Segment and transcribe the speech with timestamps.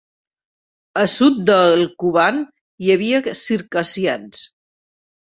[1.01, 2.41] A sud del Kuban
[2.87, 4.47] hi havia circassians.